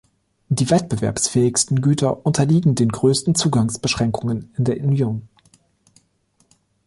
[0.49, 5.27] Die wettbewerbsfähigsten Güter unterliegen den größten Zugangsbeschränkungen in der Union.